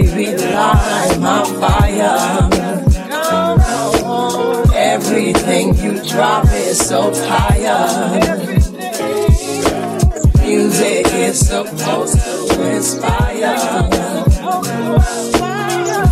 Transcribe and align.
baby, 0.00 0.26
light 0.54 1.18
my 1.20 1.44
fire. 1.60 2.48
Everything 4.74 5.74
you 5.76 6.02
drop 6.08 6.46
is 6.52 6.78
so 6.78 7.12
fire. 7.12 7.84
Music 10.40 11.06
is 11.28 11.46
supposed 11.46 12.18
to 12.52 12.74
inspire. 12.76 13.56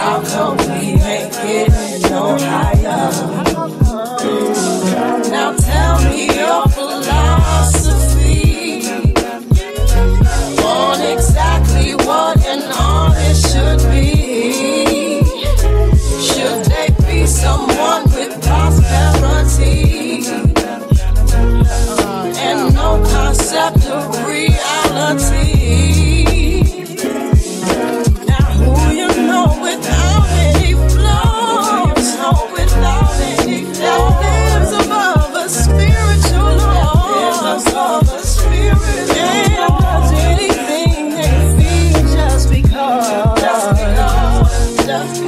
How 0.00 0.18
come 0.32 0.56
we 0.56 0.86
ain't 1.12 1.32
getting 1.32 2.10
no 2.10 2.38
higher? 2.38 2.65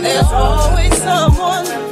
There's 0.08 0.32
always 0.32 0.96
someone. 1.02 1.87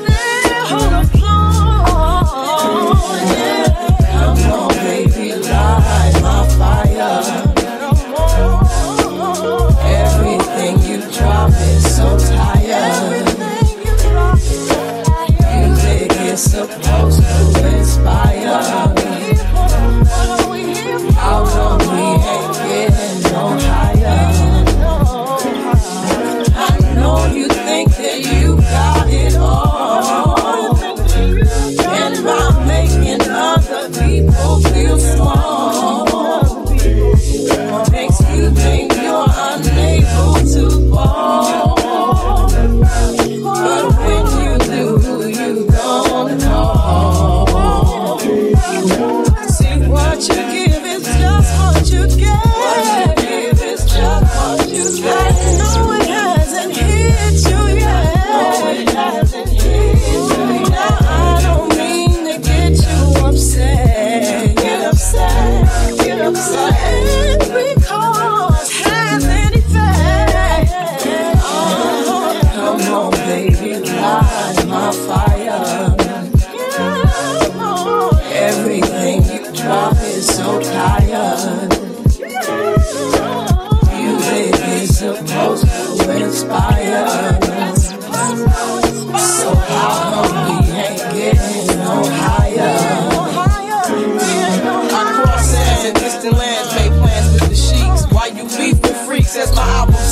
fire. 75.06 75.35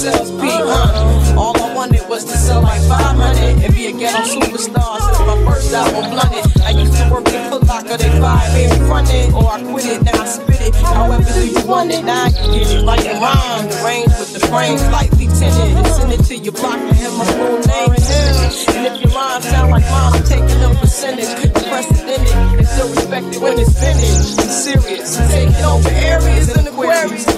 sales 0.05 0.31
peak. 0.33 0.61
Uh. 0.61 1.41
All 1.41 1.57
I 1.57 1.75
wanted 1.75 2.07
was 2.09 2.25
to 2.25 2.37
sell 2.37 2.63
like 2.63 2.83
500 2.83 3.65
and 3.65 3.75
be 3.75 3.87
a 3.87 3.93
ghetto 3.93 4.23
superstar 4.23 5.01
since 5.01 5.19
my 5.19 5.37
first 5.47 5.73
album 5.73 6.11
blunted. 6.13 6.45
I 6.63 6.71
used 6.71 6.95
to 7.01 7.09
work 7.11 7.27
in 7.29 7.51
Foot 7.51 7.65
Locker, 7.67 7.97
they 7.97 8.13
five 8.21 8.53
me, 8.55 8.69
fronted, 8.87 9.33
or 9.33 9.49
I 9.51 9.63
quit 9.63 9.87
it, 9.87 10.03
now 10.03 10.23
I 10.23 10.27
spit 10.27 10.61
it. 10.61 10.75
However, 10.77 11.25
do 11.33 11.47
you 11.49 11.67
want 11.67 11.91
it? 11.91 12.05
Now 12.05 12.27
you 12.27 12.45
get 12.53 12.71
it 12.71 12.83
like 12.83 13.05
a 13.07 13.15
rhyme. 13.19 13.69
The 13.69 13.81
range 13.85 14.13
with 14.21 14.33
the 14.35 14.47
frame, 14.47 14.79
slightly 14.79 15.27
tinted, 15.27 15.77
and 15.79 15.87
send 15.87 16.13
it 16.13 16.23
to 16.29 16.37
your 16.37 16.53
block. 16.53 16.74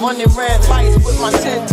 running 0.07 0.31
red 0.37 0.63
lights 0.69 0.95
with 1.03 1.19
my 1.19 1.31
10,000 1.31 1.67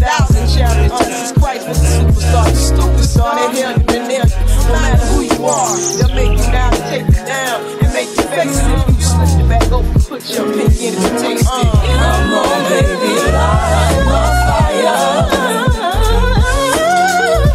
challenge. 0.50 0.91
Jesus 0.99 1.31
Christ 1.39 1.69
was 1.69 1.78
a 1.78 1.87
superstar, 2.03 2.45
the 2.50 2.59
superstar. 2.75 3.34
They 3.39 3.61
you 3.62 4.09
there. 4.11 4.27
No 4.67 4.72
matter 4.75 5.06
who 5.06 5.22
you 5.22 5.45
are, 5.47 5.78
they'll 5.99 6.15
make 6.17 6.34
you 6.34 6.50
now 6.50 6.71
take 6.91 7.06
you 7.06 7.23
down 7.23 7.62
and 7.78 7.93
make 7.94 8.11
you 8.11 8.27
face 8.34 8.59
it. 8.59 8.89
If 8.91 8.97
you 8.97 9.03
slip 9.06 9.39
your 9.39 9.49
back 9.49 9.71
open, 9.71 10.00
put 10.11 10.28
your 10.34 10.50
pink 10.53 10.83
in 10.83 10.94
it 10.94 10.99
and 10.99 11.19
taste 11.23 11.47
it. 11.47 11.47
Uh, 11.47 11.62
come 11.94 12.34
on, 12.34 12.59
baby, 12.75 13.15
light 13.39 14.03
my 14.11 14.27
fire. 14.50 14.99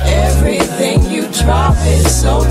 Everything 0.08 1.12
you 1.12 1.28
drop 1.44 1.76
is 1.88 2.08
so 2.22 2.49